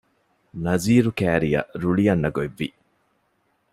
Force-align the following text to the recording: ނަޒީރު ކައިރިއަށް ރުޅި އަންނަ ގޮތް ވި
ނަޒީރު 0.63 1.11
ކައިރިއަށް 1.19 1.71
ރުޅި 1.81 2.03
އަންނަ 2.09 2.29
ގޮތް 2.35 2.55
ވި 2.59 2.67